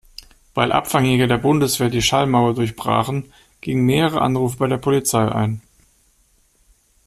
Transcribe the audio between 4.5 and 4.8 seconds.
bei der